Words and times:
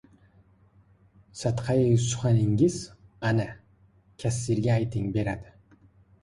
—Sadqai 1.41 1.83
suxaningiz, 2.05 2.79
ana, 3.33 3.47
kassirga 4.25 4.75
ayting, 4.81 5.15
beradi. 5.21 5.55